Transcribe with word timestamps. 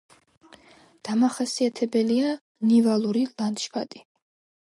დამახასიათებელია 1.09 2.31
ნივალური 2.71 3.23
ლანდშაფტი. 3.33 4.05